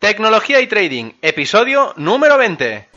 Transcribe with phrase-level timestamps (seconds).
[0.00, 2.88] Tecnología y Trading, episodio número 20.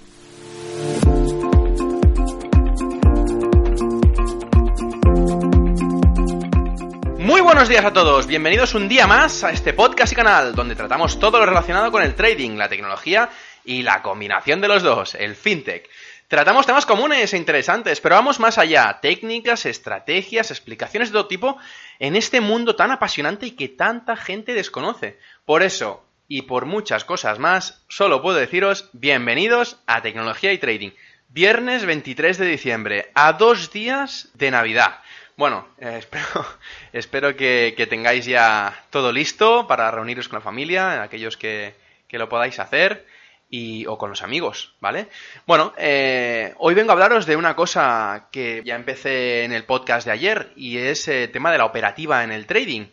[7.17, 10.75] Muy buenos días a todos, bienvenidos un día más a este podcast y canal donde
[10.75, 13.31] tratamos todo lo relacionado con el trading, la tecnología
[13.65, 15.89] y la combinación de los dos, el fintech.
[16.27, 21.57] Tratamos temas comunes e interesantes, pero vamos más allá, técnicas, estrategias, explicaciones de todo tipo
[21.97, 25.17] en este mundo tan apasionante y que tanta gente desconoce.
[25.45, 30.91] Por eso, y por muchas cosas más, solo puedo deciros bienvenidos a Tecnología y Trading.
[31.27, 35.01] Viernes 23 de diciembre, a dos días de Navidad.
[35.35, 35.99] Bueno, eh,
[36.93, 41.75] espero, que, tengáis ya todo listo para reuniros con la familia, aquellos que,
[42.11, 43.05] lo podáis hacer,
[43.49, 45.07] y, o con los amigos, ¿vale?
[45.45, 50.05] Bueno, eh, hoy vengo a hablaros de una cosa que ya empecé en el podcast
[50.05, 52.85] de ayer, y es el tema de la operativa en el trading.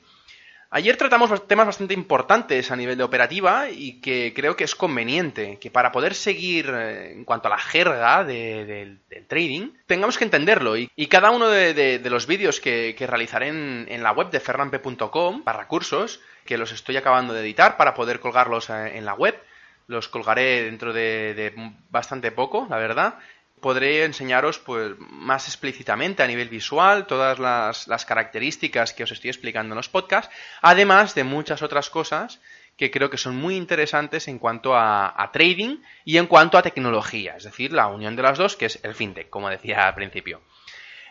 [0.71, 5.59] Ayer tratamos temas bastante importantes a nivel de operativa y que creo que es conveniente
[5.59, 10.77] que para poder seguir eh, en cuanto a la jerga del trading tengamos que entenderlo.
[10.77, 16.21] Y, cada uno de, los vídeos que, realizaré en, la web de ferrampe.com para cursos
[16.45, 19.41] que los estoy acabando de editar para poder colgarlos eh, en la web
[19.87, 21.55] los colgaré dentro de
[21.89, 23.15] bastante poco, la verdad
[23.61, 29.75] podré enseñaros pues, más explícitamente a nivel visual todas las, características que os estoy explicando
[29.75, 32.41] en los podcasts, además de muchas otras cosas
[32.77, 37.34] que creo que son muy interesantes en cuanto a, trading y en cuanto a tecnología,
[37.37, 40.41] es decir, la unión de las dos, que es el fintech, como decía al principio.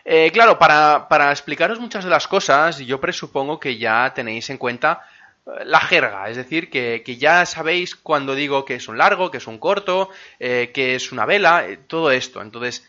[0.04, 4.56] Eh, claro, para, para explicaros muchas de las cosas, yo presupongo que ya tenéis en
[4.56, 5.02] cuenta
[5.64, 9.46] la jerga, es decir, que, ya sabéis cuando digo que es un largo, que es
[9.46, 12.42] un corto, eh, que es una vela, eh, todo esto.
[12.42, 12.86] Entonces,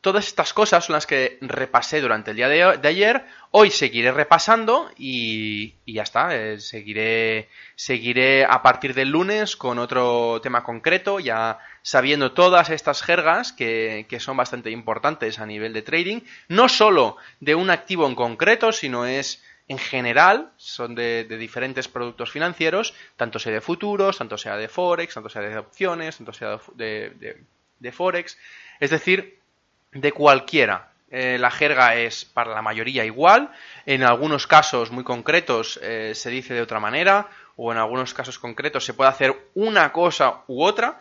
[0.00, 3.24] todas estas cosas son las que repasé durante el día de, ayer.
[3.50, 6.36] Hoy seguiré repasando y, ya está.
[6.36, 13.02] Eh, seguiré, seguiré a partir del lunes con otro tema concreto, ya sabiendo todas estas
[13.02, 16.20] jergas que, que son bastante importantes a nivel de trading.
[16.48, 22.30] No solo de un activo en concreto, sino es en general son de, diferentes productos
[22.30, 26.58] financieros, tanto sea de futuros, tanto sea de Forex, tanto sea de opciones, tanto sea
[26.74, 28.38] de, Forex,
[28.80, 29.38] es decir,
[29.92, 30.92] de cualquiera.
[31.10, 33.50] Eh, la jerga es para la mayoría igual,
[33.86, 38.38] en algunos casos muy concretos eh, se dice de otra manera, o en algunos casos
[38.38, 40.98] concretos se puede hacer una cosa u otra,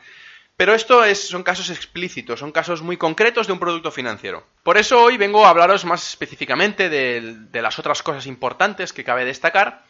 [0.57, 4.44] pero esto es, son casos explícitos, son casos muy concretos de un producto financiero.
[4.63, 9.23] Por eso hoy vengo a hablaros más específicamente de, las otras cosas importantes que cabe
[9.23, 9.84] destacar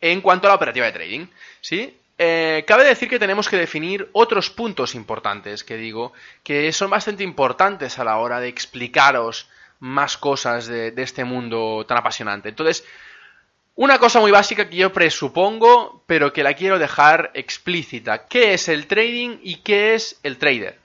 [0.00, 1.26] en cuanto a la operativa de trading.
[1.60, 2.00] ¿sí?
[2.16, 7.22] Eh, cabe decir que tenemos que definir otros puntos importantes, que digo, que son bastante
[7.22, 12.48] importantes a la hora de explicaros más cosas de, de este mundo tan apasionante.
[12.48, 12.82] Entonces,
[13.76, 18.26] una cosa muy básica que yo presupongo, pero que la quiero dejar explícita.
[18.26, 20.78] ¿Qué es el trading y qué es el trader?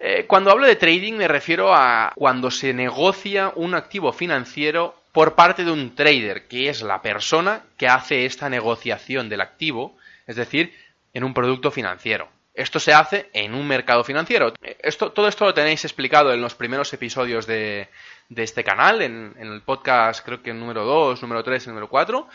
[0.00, 5.34] Eh, cuando hablo de trading me refiero a cuando se negocia un activo financiero por
[5.34, 9.96] parte de un trader, que es la persona que hace esta negociación del activo,
[10.26, 10.74] es decir,
[11.12, 12.28] en un producto financiero.
[12.54, 14.52] Esto se hace en un mercado financiero.
[14.80, 17.88] Esto, todo esto lo tenéis explicado en los primeros episodios de,
[18.28, 22.28] de este canal, en, el podcast creo que número 2, número 3 y número 4,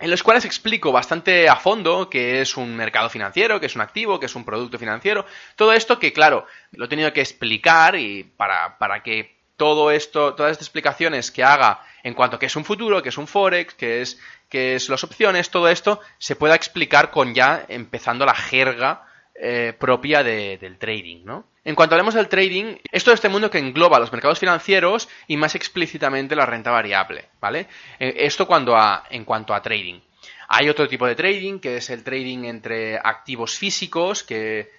[0.00, 3.82] en los cuales explico bastante a fondo qué es un mercado financiero, qué es un
[3.82, 5.24] activo, qué es un producto financiero,
[5.54, 10.34] todo esto que claro, lo he tenido que explicar y para, para que todo esto,
[10.34, 13.26] todas estas explicaciones que haga en cuanto a qué es un futuro, qué es un
[13.26, 18.26] forex, qué es, qué es las opciones, todo esto se pueda explicar con ya empezando
[18.26, 19.05] la jerga
[19.40, 21.44] eh, propia del trading, ¿no?
[21.64, 25.36] En cuanto hablemos del trading, esto es este mundo que engloba los mercados financieros y
[25.36, 27.66] más explícitamente la renta variable, ¿vale?
[27.98, 30.00] Eh, esto cuando a, en cuanto a trading.
[30.48, 34.70] Hay otro tipo de trading, que es el trading entre activos físicos, que,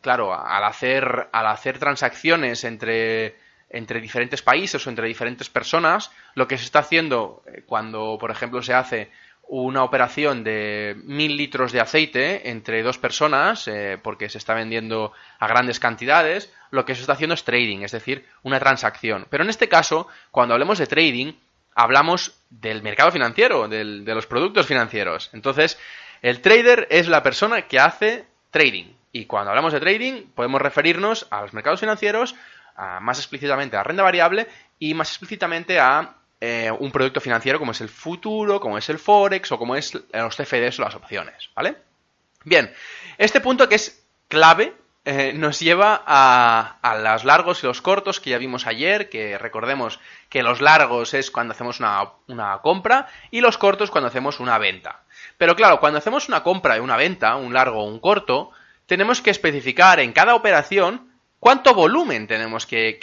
[0.00, 3.36] claro, al hacer, al hacer transacciones entre,
[3.70, 8.30] entre diferentes países o entre diferentes personas, lo que se está haciendo eh, cuando, por
[8.30, 9.10] ejemplo, se hace
[9.50, 15.12] una operación de mil litros de aceite entre dos personas, eh, porque se está vendiendo
[15.38, 19.26] a grandes cantidades, lo que se está haciendo es trading, es decir, una transacción.
[19.30, 21.32] Pero en este caso, cuando hablemos de trading,
[21.74, 25.30] hablamos del mercado financiero, de los productos financieros.
[25.32, 25.78] Entonces,
[26.22, 28.86] El trader es la persona que hace trading.
[29.12, 32.34] Y cuando hablamos de trading, podemos referirnos a los mercados financieros,
[33.00, 34.46] más explícitamente a renta variable
[34.78, 38.98] y más explícitamente a eh, un producto financiero como es el futuro, como es el
[38.98, 41.76] Forex o como es los CFDs o las opciones, ¿vale?
[42.44, 42.72] Bien,
[43.18, 44.74] este punto que es clave
[45.10, 50.00] eh, nos lleva a, los largos y los cortos que ya vimos ayer, que recordemos
[50.28, 55.04] que los largos es cuando hacemos una, compra y los cortos cuando hacemos una venta.
[55.38, 58.50] Pero claro, cuando hacemos una compra y una venta, un largo o un corto,
[58.84, 62.98] tenemos que especificar en cada operación cuánto volumen tenemos que,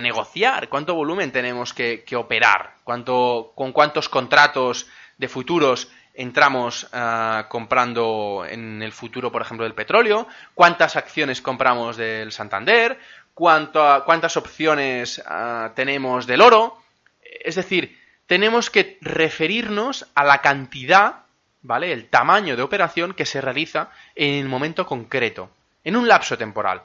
[0.00, 4.86] negociar, cuánto volumen tenemos que, operar, cuánto, con cuántos contratos
[5.18, 11.96] de futuros entramos ah, comprando en el futuro, por ejemplo, del petróleo, cuántas acciones compramos
[11.96, 12.98] del Santander,
[13.34, 16.78] cuántas opciones ah, tenemos del oro.
[17.22, 21.24] Es decir, tenemos que referirnos a la cantidad,
[21.62, 21.92] ¿vale?
[21.92, 25.50] El tamaño de operación que se realiza en el momento concreto,
[25.84, 26.82] en un lapso temporal.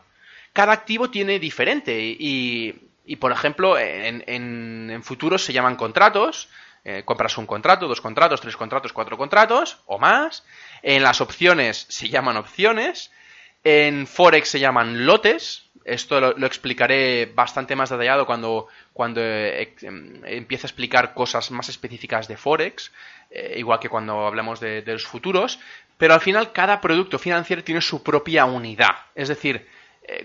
[0.53, 6.49] Cada activo tiene diferente y, por ejemplo, en, en futuros se llaman contratos,
[6.83, 10.43] eh, compras un contrato, dos contratos, tres contratos, cuatro contratos o más.
[10.81, 13.11] En las opciones se llaman opciones.
[13.63, 15.69] En Forex se llaman lotes.
[15.85, 21.69] Esto lo, explicaré bastante más detallado cuando, cuando eh, em, empiece a explicar cosas más
[21.69, 22.91] específicas de Forex,
[23.31, 25.59] eh, igual que cuando hablemos de, los futuros.
[25.97, 29.05] Pero al final cada producto financiero tiene su propia unidad.
[29.13, 29.67] Es decir,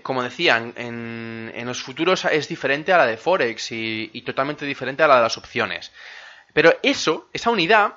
[0.03, 5.07] como decían, en, los futuros es diferente a la de Forex y, totalmente diferente a
[5.07, 5.91] la de las opciones.
[6.53, 7.95] Pero eso, esa unidad,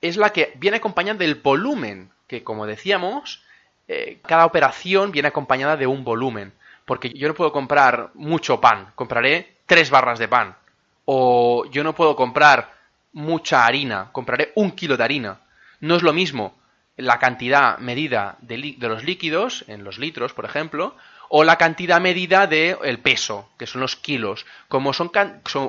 [0.00, 3.42] es la que viene acompañada del volumen, que como decíamos,
[3.88, 6.52] eh, cada operación viene acompañada de un volumen.
[6.84, 10.56] Porque yo no puedo comprar mucho pan, compraré tres barras de pan.
[11.04, 12.72] O yo no puedo comprar
[13.12, 15.40] mucha harina, compraré un kilo de harina.
[15.80, 16.58] No es lo mismo
[16.98, 20.96] la cantidad medida de, los líquidos, en los litros, por ejemplo,
[21.28, 24.46] o la cantidad medida del peso, que son los kilos.
[24.68, 25.10] Como son,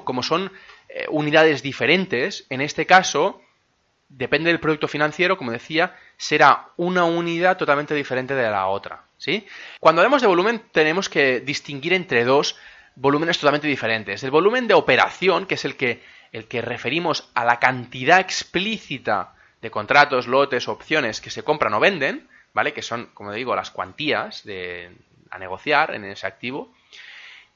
[0.03, 0.51] como son
[0.89, 3.41] eh, unidades diferentes, en este caso,
[4.09, 9.03] depende del producto financiero, como decía, será una unidad totalmente diferente de la otra.
[9.17, 9.45] ¿sí?
[9.79, 12.55] Cuando hablamos de volumen, tenemos que distinguir entre dos
[12.95, 14.23] volúmenes totalmente diferentes.
[14.23, 19.35] El volumen de operación, que es el que, el que referimos a la cantidad explícita
[19.61, 22.73] de contratos, lotes, opciones que se compran o venden, ¿vale?
[22.73, 24.91] Que son, como digo, las cuantías de,
[25.31, 26.73] a negociar en ese activo.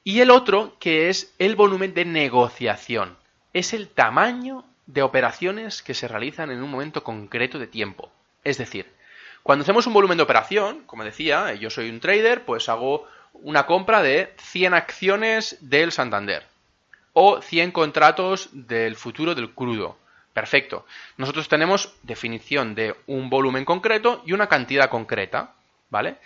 [0.02, 3.16] Y el otro, que es el volumen de negociación
[3.54, 8.10] es el tamaño de operaciones que se realizan en un momento concreto de tiempo.
[8.42, 8.92] Es decir,
[9.42, 13.64] cuando hacemos un volumen de operación, como decía, yo soy un trader, pues hago una
[13.64, 16.44] compra de 100 acciones del Santander
[17.12, 19.96] o 100 contratos del futuro del crudo.
[20.32, 20.84] Perfecto.
[21.16, 25.52] Nosotros tenemos definición de un volumen concreto y una cantidad concreta,
[25.90, 26.16] ¿vale?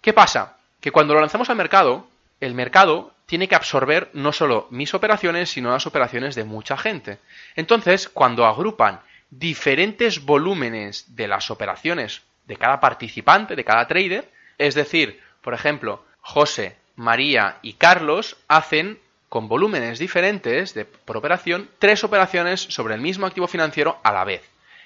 [0.00, 0.56] ¿Qué pasa?
[0.80, 2.08] Que cuando lo lanzamos al mercado,
[2.40, 7.18] el mercado tiene que absorber no solo mis operaciones, sino las operaciones de mucha gente.
[7.54, 9.00] Entonces, cuando agrupan
[9.30, 14.28] diferentes volúmenes de las operaciones de cada participante, de cada trader,
[14.58, 18.98] es decir, por ejemplo, José, María y Carlos hacen
[19.28, 24.24] con volúmenes diferentes de, por operación tres operaciones sobre el mismo activo financiero a la
[24.24, 24.42] vez.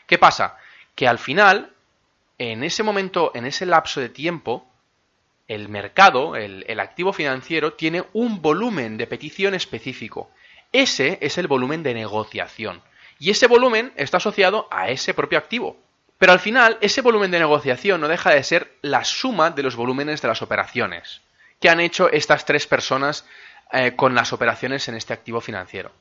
[0.07, 0.59] ¿Qué pasa?
[0.95, 1.73] Que al final,
[2.37, 4.69] en ese momento, en ese lapso de tiempo,
[5.49, 10.31] el mercado, el, activo financiero, tiene un volumen de petición específico.
[10.73, 12.83] Ese es el volumen de negociación.
[13.19, 15.77] Y ese volumen está asociado a ese propio activo.
[16.19, 19.77] Pero al final, ese volumen de negociación no deja de ser la suma de los
[19.77, 21.21] volúmenes de las operaciones
[21.61, 23.25] que han hecho estas tres personas
[23.73, 25.93] eh, con las operaciones en este activo financiero.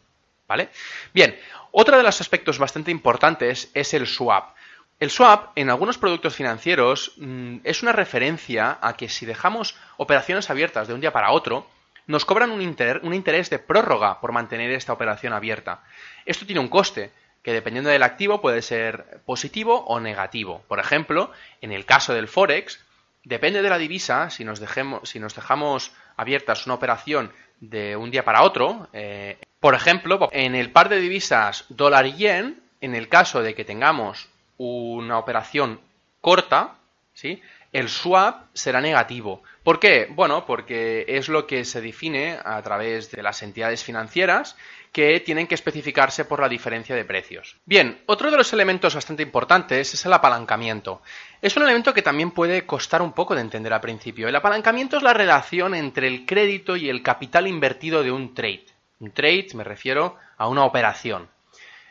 [0.47, 0.69] ¿Vale?
[1.13, 1.39] Bien,
[1.71, 4.55] otro de los aspectos bastante importantes es el swap.
[5.03, 10.49] El swap en algunos productos financieros mm, es una referencia a que si dejamos operaciones
[10.49, 11.67] abiertas de un día para otro,
[12.07, 15.83] nos cobran un, interés de prórroga por mantener esta operación abierta.
[16.25, 17.11] Esto tiene un coste,
[17.43, 20.63] que dependiendo del activo puede ser positivo o negativo.
[20.69, 22.79] Por ejemplo, en el caso del Forex,
[23.25, 28.09] depende de la divisa, si nos, dejemos, si nos dejamos abiertas una operación de un
[28.09, 32.95] día para otro, eh, por ejemplo, en el par de divisas dólar y yen, en
[32.95, 35.79] el caso de que tengamos una operación
[36.21, 36.75] corta,
[37.13, 37.41] ¿sí?
[37.73, 39.41] el swap será negativo.
[39.63, 40.07] ¿Por qué?
[40.11, 44.55] Bueno, porque es lo que se define a través de las entidades financieras
[44.91, 47.57] que tienen que especificarse por la diferencia de precios.
[47.65, 51.01] Bien, otro de los elementos bastante importantes es el apalancamiento.
[51.41, 54.27] Es un elemento que también puede costar un poco de entender al principio.
[54.27, 58.65] El apalancamiento es la relación entre el crédito y el capital invertido de un trade.
[58.99, 61.27] Un trade me refiero a una operación.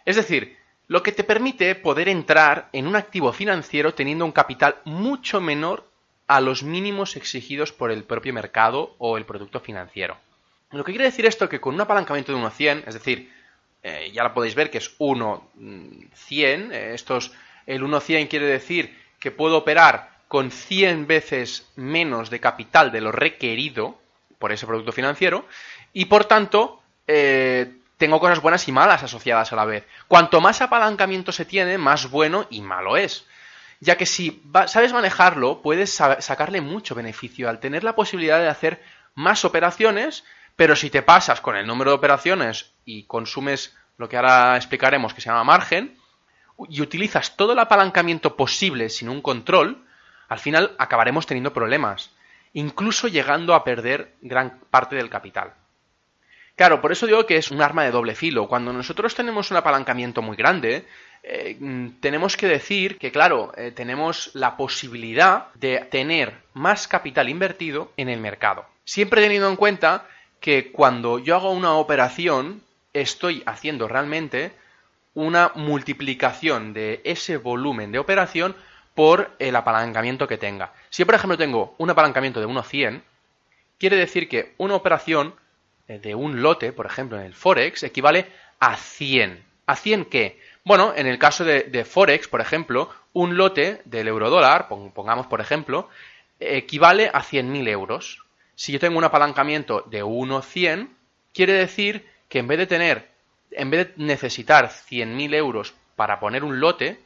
[0.04, 0.56] Es decir,
[0.92, 5.88] lo que te permite poder entrar en un activo financiero teniendo un capital mucho menor
[6.26, 10.18] a los mínimos exigidos por el propio mercado o el producto financiero.
[10.70, 13.32] Lo que quiere decir esto es que con un apalancamiento de 1.100, es decir,
[13.82, 17.32] eh, ya lo podéis ver que es 1.100, mm, eh, estos,
[17.66, 23.12] el 1.100 quiere decir que puedo operar con 100 veces menos de capital de lo
[23.12, 23.98] requerido
[24.38, 25.46] por ese producto financiero
[25.94, 29.86] y por tanto eh, tengo cosas buenas y malas asociadas a la vez.
[30.08, 33.26] Cuanto más apalancamiento se tiene, más bueno y malo es
[33.82, 38.80] ya que si sabes manejarlo, puedes sacarle mucho beneficio al tener la posibilidad de hacer
[39.16, 40.22] más operaciones,
[40.54, 45.14] pero si te pasas con el número de operaciones y consumes lo que ahora explicaremos
[45.14, 45.98] que se llama margen,
[46.68, 49.84] y utilizas todo el apalancamiento posible sin un control,
[50.28, 52.10] al final acabaremos teniendo problemas,
[52.52, 55.54] incluso llegando a perder gran parte del capital.
[56.56, 58.46] Claro, por eso digo que es un arma de doble filo.
[58.46, 60.86] Cuando nosotros tenemos un apalancamiento muy grande,
[61.22, 67.28] eh, mm, tenemos que decir que, claro, eh, tenemos la posibilidad de tener más capital
[67.28, 68.66] invertido en el mercado.
[68.84, 70.06] Siempre teniendo en cuenta
[70.40, 74.52] que cuando yo hago una operación, estoy haciendo realmente
[75.14, 78.56] una multiplicación de ese volumen de operación
[78.94, 80.72] por el apalancamiento que tenga.
[80.90, 82.64] Si, por ejemplo, tengo un apalancamiento de 1
[83.78, 85.34] quiere decir que una operación
[85.98, 88.26] de un lote, por ejemplo, en el Forex, equivale
[88.60, 89.44] a 100.
[89.66, 90.40] ¿A 100 qué?
[90.64, 95.88] Bueno, en el caso de, Forex, por ejemplo, un lote del eurodólar, pongamos por ejemplo,
[96.38, 98.24] equivale a 100.000 euros.
[98.54, 100.94] Si yo tengo un apalancamiento de 1,100,
[101.34, 103.08] quiere decir que en vez de tener,
[103.50, 107.00] en vez de necesitar 100.000 euros para poner un lote,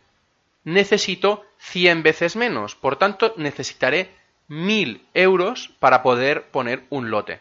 [0.64, 2.75] necesito 100 veces menos.
[2.75, 4.11] Por tanto, necesitaré
[4.49, 7.40] 1.000 euros para poder poner un lote.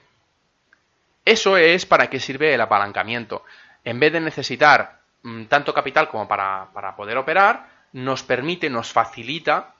[1.25, 3.43] Eso es para qué sirve el apalancamiento.
[3.83, 9.73] En vez de necesitar mm, tanto capital como para, poder operar, nos permite, nos facilita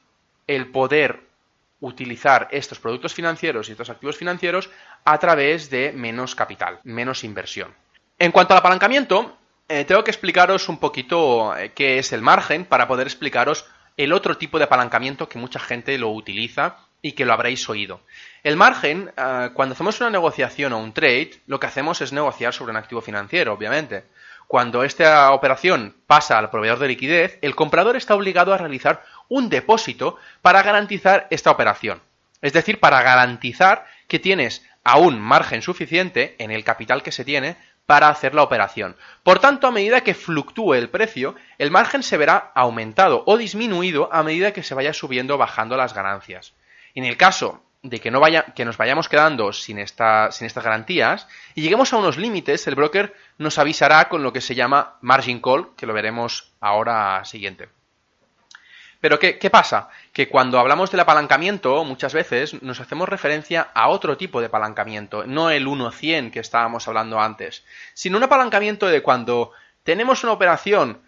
[0.47, 1.21] el poder
[1.81, 4.71] utilizar estos productos financieros y estos activos financieros
[5.03, 7.73] a través de menos capital, menos inversión.
[8.17, 9.37] En cuanto al apalancamiento,
[9.67, 13.65] eh, tengo que explicaros un poquito eh, qué es el margen para poder explicaros
[13.97, 18.01] el otro tipo de apalancamiento que mucha gente lo utiliza y que lo habréis oído.
[18.41, 22.51] El margen, eh, cuando hacemos una negociación o un trade, lo que hacemos es negociar
[22.51, 24.05] sobre un activo financiero, obviamente.
[24.47, 29.50] Cuando esta operación pasa al proveedor de liquidez, el comprador está obligado a realizar un
[29.50, 32.01] depósito para garantizar esta operación.
[32.41, 37.55] Es decir, para garantizar que tienes aún margen suficiente en el capital que se tiene
[37.85, 38.95] para hacer la operación.
[39.21, 44.09] Por tanto, a medida que fluctúe el precio, el margen se verá aumentado o disminuido
[44.12, 46.55] a medida que se vaya subiendo o bajando las ganancias.
[46.95, 50.63] En el caso de que, no vaya, que nos vayamos quedando sin, esta, sin estas
[50.63, 54.97] garantías y lleguemos a unos límites, el broker nos avisará con lo que se llama
[55.01, 57.69] margin call, que lo veremos ahora siguiente.
[59.01, 59.89] Pero ¿qué, ¿qué, pasa?
[60.13, 65.27] Que cuando hablamos del apalancamiento, muchas veces nos hacemos referencia a otro tipo de apalancamiento,
[65.27, 69.51] no el 1-100 que estábamos hablando antes, sino un apalancamiento de cuando
[69.83, 71.01] tenemos una operación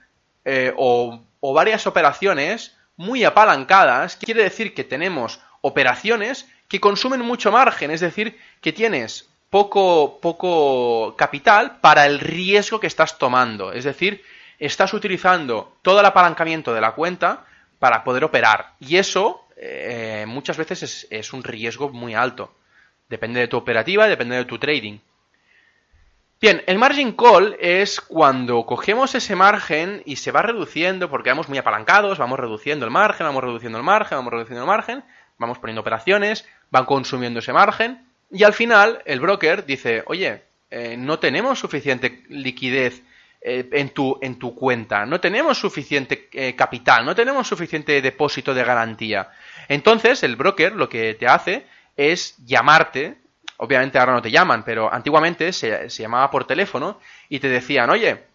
[0.46, 7.52] eh, o, o varias operaciones muy apalancadas, quiere decir que tenemos operaciones que consumen mucho
[7.52, 13.72] margen, es decir, que tienes poco, poco capital para el riesgo que estás tomando.
[13.72, 14.24] Es decir,
[14.60, 17.46] estás utilizando todo el apalancamiento de la cuenta
[17.80, 18.74] para poder operar.
[18.80, 22.54] Y eso eh, muchas veces es, es, un riesgo muy alto.
[23.10, 25.00] Depende de tu operativa, depende de tu trading.
[26.40, 31.50] Bien, el margin call es cuando cogemos ese margen y se va reduciendo porque vamos
[31.50, 35.04] muy apalancados, vamos reduciendo el margen, vamos reduciendo el margen, vamos reduciendo el margen,
[35.38, 40.96] vamos poniendo operaciones, van consumiendo ese margen y al final el broker dice, oye, eh,
[40.98, 43.04] no tenemos suficiente liquidez
[43.42, 48.54] eh, en, tu, en tu cuenta, no tenemos suficiente eh, capital, no tenemos suficiente depósito
[48.54, 49.30] de garantía.
[49.68, 51.66] Entonces el broker lo que te hace
[51.96, 53.18] es llamarte,
[53.58, 57.90] obviamente ahora no te llaman, pero antiguamente se, se llamaba por teléfono y te decían,
[57.90, 58.28] oye,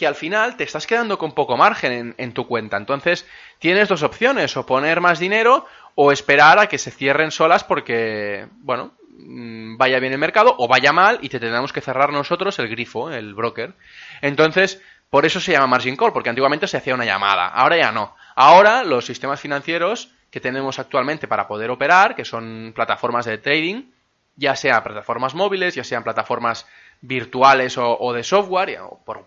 [0.00, 2.78] que al final te estás quedando con poco margen en, tu cuenta.
[2.78, 3.26] Entonces,
[3.58, 5.66] tienes dos opciones, o poner más dinero
[6.02, 10.66] o esperar a que se cierren solas porque, bueno, mm, vaya bien el mercado o
[10.66, 13.74] vaya mal y te tenemos que cerrar nosotros el grifo, el broker.
[14.22, 14.80] Entonces,
[15.10, 18.16] por eso se llama margin call, porque antiguamente se hacía una llamada, ahora ya no.
[18.34, 23.90] Ahora los sistemas financieros que tenemos actualmente para poder operar, que son plataformas de trading,
[24.36, 26.66] ya sean plataformas móviles, ya sean plataformas
[27.02, 29.26] virtuales o, de software, o por,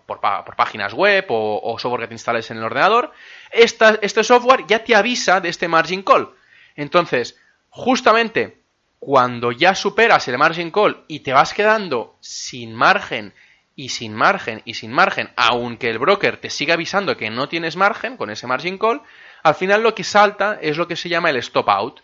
[0.56, 3.12] páginas web o, software que te instales en el ordenador,
[3.52, 6.34] este software ya te avisa de este margin call.
[6.76, 7.38] Entonces,
[7.70, 8.58] justamente
[8.98, 13.34] cuando ya superas el margin call y te vas quedando sin margen
[13.76, 17.76] y sin margen y sin margen, aunque el broker te siga avisando que no tienes
[17.76, 19.02] margen con ese margin call,
[19.42, 22.00] al final lo que salta es lo que se llama el stop out.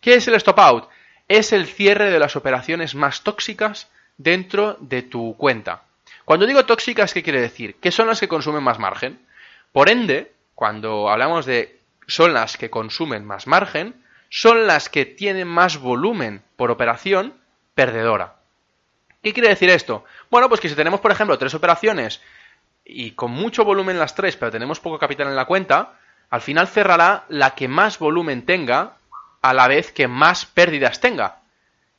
[0.00, 0.88] ¿Qué es el stop out?
[1.28, 5.84] Es el cierre de las operaciones más tóxicas dentro de tu cuenta.
[6.24, 7.76] Cuando digo tóxicas, ¿qué quiere decir?
[7.76, 9.20] Que son las que consumen más margen.
[9.72, 13.94] Por ende, cuando hablamos de son las que consumen más margen,
[14.28, 17.34] son las que tienen más volumen por operación
[17.74, 18.36] perdedora.
[19.22, 20.04] ¿Qué quiere decir esto?
[20.30, 22.20] Bueno, pues que si tenemos, por ejemplo, tres operaciones
[22.84, 25.94] y con mucho volumen las tres, pero tenemos poco capital en la cuenta,
[26.30, 28.96] al final cerrará la que más volumen tenga
[29.40, 31.40] a la vez que más pérdidas tenga.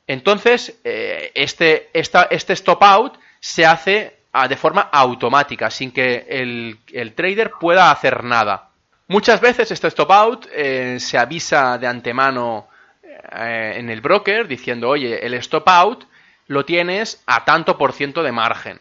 [0.06, 7.12] Entonces, eh, este, este stop out se hace ah, de forma automática, sin que el,
[7.14, 8.65] trader pueda hacer nada.
[9.08, 12.66] Muchas veces este stop out eh, se avisa de antemano
[13.04, 16.04] eh, en el broker diciendo, oye, el stop out
[16.48, 18.80] lo tienes a tanto por ciento de margen.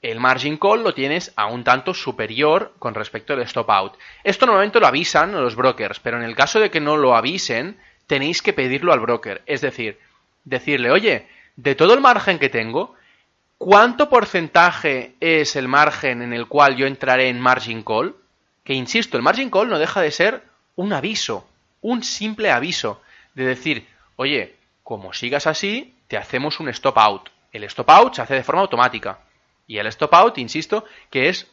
[0.00, 3.92] El margin call lo tienes a un tanto superior con respecto al stop out.
[4.24, 7.78] Esto normalmente lo avisan los brokers, pero en el caso de que no lo avisen,
[8.06, 9.42] tenéis que pedirlo al broker.
[9.44, 9.98] Es decir,
[10.44, 12.94] decirle, oye, de todo el margen que tengo,
[13.58, 18.16] ¿cuánto porcentaje es el margen en el cual yo entraré en margin call?
[18.70, 20.44] Que insisto, el margin call no deja de ser
[20.76, 21.44] un aviso,
[21.80, 23.02] un simple aviso,
[23.34, 27.30] de decir, oye, como sigas así, te hacemos un stop out.
[27.50, 29.18] El stop out se hace de forma automática.
[29.66, 31.50] Y el stop out, insisto, que es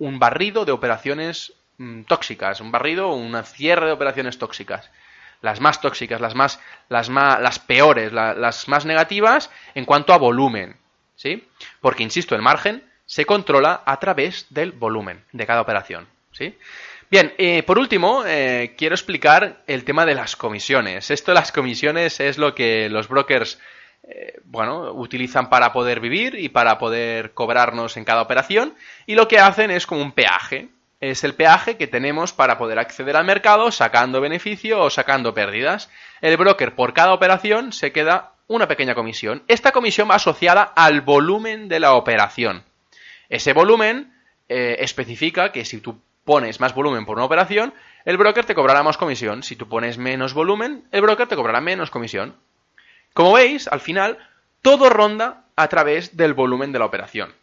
[0.00, 4.90] un barrido de operaciones mm, tóxicas, un barrido, un cierre de operaciones tóxicas.
[5.40, 10.18] Las más tóxicas, las más, las más, las peores, las más negativas en cuanto a
[10.18, 10.76] volumen.
[11.14, 11.46] ¿Sí?
[11.80, 16.17] Porque, insisto, el margen se controla a través del volumen de cada operación.
[16.32, 16.54] ¿Sí?
[17.10, 21.10] Bien, eh, por último, eh, quiero explicar el tema de las comisiones.
[21.10, 23.58] Esto de las comisiones es lo que los brokers
[24.02, 28.74] eh, bueno, utilizan para poder vivir y para poder cobrarnos en cada operación.
[29.06, 30.68] Y lo que hacen es como un peaje.
[31.00, 35.88] Es el peaje que tenemos para poder acceder al mercado sacando beneficio o sacando pérdidas.
[36.20, 39.44] El broker por cada operación se queda una pequeña comisión.
[39.48, 42.64] Esta comisión va asociada al volumen de la operación.
[43.30, 44.12] Ese volumen
[44.48, 47.72] especifica que si tú pones más volumen por una operación,
[48.04, 49.42] el broker te cobrará más comisión.
[49.42, 52.36] Si tú pones menos volumen, el broker te cobrará menos comisión.
[53.14, 54.18] Como veis, al final,
[54.60, 57.34] todo ronda a través del volumen de la operación.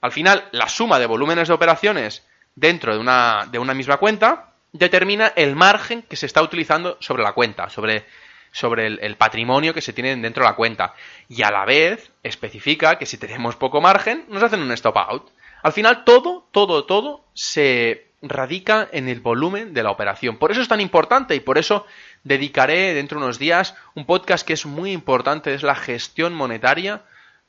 [0.00, 2.26] Al final, la suma de volúmenes de operaciones
[2.56, 7.22] dentro de una, de una misma cuenta determina el margen que se está utilizando sobre
[7.22, 8.06] la cuenta, sobre,
[8.50, 10.94] sobre el, el, patrimonio que se tiene dentro de la cuenta.
[11.28, 15.30] Y a la vez especifica que si tenemos poco margen, nos hacen un stop out.
[15.62, 20.38] Al final, todo, todo, todo se radica en el volumen de la operación.
[20.38, 21.86] Por eso es tan importante y por eso
[22.22, 27.02] dedicaré dentro de unos días un podcast que es muy importante, es la gestión monetaria,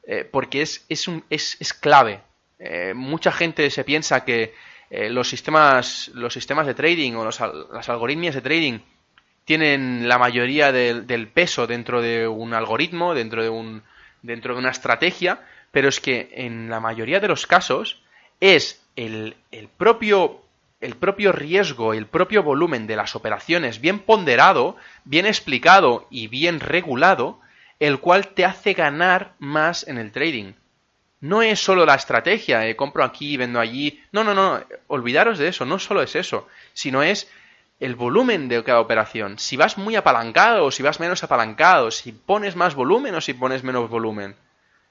[0.06, 2.22] eh, porque es, es, un, es, es clave.
[2.60, 4.54] Eh, mucha gente se piensa que
[4.90, 8.80] eh, los, sistemas, los sistemas de trading o los, las algoritmias de trading
[9.46, 13.84] tienen la mayoría del, del, peso dentro de un algoritmo, dentro de, un,
[14.22, 18.02] dentro de una estrategia, pero es que en la mayoría de los casos
[18.40, 20.43] es el, el propio
[20.84, 26.60] el propio riesgo, el propio volumen de las operaciones bien ponderado, bien explicado y bien
[26.60, 27.40] regulado,
[27.80, 30.54] el cual te hace ganar más en el trading.
[31.22, 34.04] No es solo la estrategia, eh, compro aquí, vendo allí.
[34.12, 37.32] No, no, no, olvidaros de eso, no solo es eso, sino es
[37.80, 39.40] el volumen de cada operación.
[39.40, 43.34] Si vas muy apalancado o si vas menos apalancado, si pones más volumen o si
[43.34, 44.36] pones menos volumen.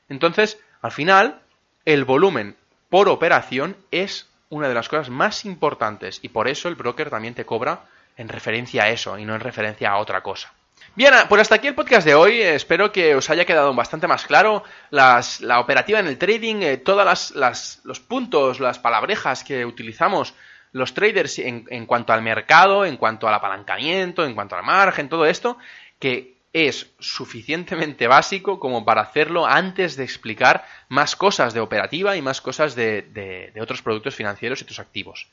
[0.08, 1.40] Entonces, al final,
[1.84, 2.56] el volumen
[2.88, 7.34] por operación es una de las cosas más importantes y por eso el broker también
[7.34, 7.86] te cobra
[8.18, 10.52] en referencia a eso y no en referencia a otra cosa.
[10.94, 12.42] Bien, pues hasta aquí el podcast de hoy.
[12.42, 15.22] Espero que os haya quedado bastante más claro la
[15.58, 20.34] operativa en el trading, eh, todos las, las, los puntos, las palabrejas que utilizamos
[20.72, 25.08] los traders en, en, cuanto al mercado, en cuanto al apalancamiento, en cuanto al margen,
[25.08, 25.56] todo esto,
[25.98, 32.22] que es suficientemente básico como para hacerlo antes de explicar más cosas de operativa y
[32.22, 35.28] más cosas de, de, otros productos financieros y otros activos.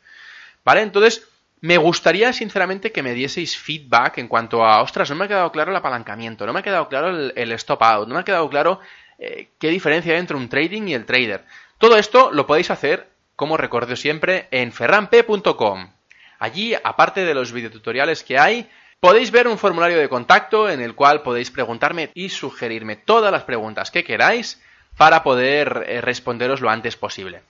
[0.63, 0.81] ¿Vale?
[0.81, 1.27] Entonces,
[1.61, 5.51] me gustaría sinceramente que me dieseis feedback en cuanto a, ostras, no me ha quedado
[5.51, 8.49] claro el apalancamiento, no me ha quedado claro el, stop out, no me ha quedado
[8.49, 8.79] claro
[9.17, 11.43] eh, qué diferencia hay entre un trading y el trader.
[11.77, 15.91] Todo esto lo podéis hacer, como recuerdo siempre, en ferramp.com.
[16.39, 18.69] Allí, aparte de los videotutoriales que hay,
[18.99, 23.43] Podéis ver un formulario de contacto en el cual podéis preguntarme y sugerirme todas las
[23.43, 24.61] preguntas que queráis
[24.97, 27.41] para poder eh, responderos lo antes posible.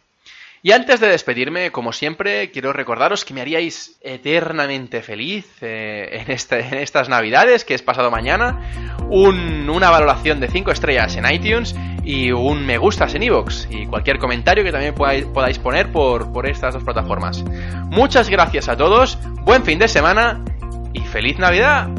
[0.61, 6.59] Y antes de despedirme, como siempre, quiero recordaros que me haríais eternamente feliz eh, este,
[6.59, 8.59] en, estas navidades, que es pasado mañana,
[9.09, 14.19] una valoración de 5 estrellas en iTunes y un me gustas en iVoox y cualquier
[14.19, 17.43] comentario que también podáis, poner por estas dos plataformas.
[17.85, 20.43] Muchas gracias a todos, buen fin de semana
[20.93, 21.98] y feliz Navidad.